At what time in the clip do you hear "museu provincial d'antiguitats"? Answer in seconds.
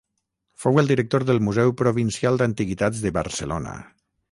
1.49-3.05